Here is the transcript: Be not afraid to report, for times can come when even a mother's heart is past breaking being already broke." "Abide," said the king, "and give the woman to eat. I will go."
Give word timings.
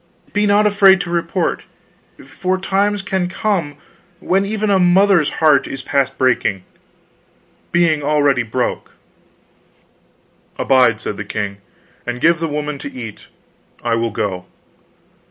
Be 0.33 0.47
not 0.47 0.65
afraid 0.65 0.99
to 1.01 1.11
report, 1.11 1.61
for 2.25 2.57
times 2.57 3.03
can 3.03 3.29
come 3.29 3.77
when 4.19 4.45
even 4.47 4.71
a 4.71 4.79
mother's 4.79 5.29
heart 5.33 5.67
is 5.67 5.83
past 5.83 6.17
breaking 6.17 6.63
being 7.71 8.01
already 8.01 8.41
broke." 8.41 8.93
"Abide," 10.57 10.99
said 10.99 11.17
the 11.17 11.23
king, 11.23 11.57
"and 12.03 12.19
give 12.19 12.39
the 12.39 12.47
woman 12.47 12.79
to 12.79 12.91
eat. 12.91 13.27
I 13.83 13.93
will 13.93 14.09
go." 14.09 14.47